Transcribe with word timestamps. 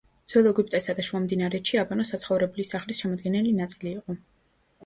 ძველ 0.31 0.47
ეგვიპტესა 0.51 0.95
და 0.99 1.05
შუამდინარეთში 1.07 1.79
აბანო 1.83 2.05
საცხოვრებლი 2.13 2.65
სახლის 2.71 3.03
შემადგენელი 3.05 3.53
ნაწილი 3.63 3.95
იყო. 4.01 4.19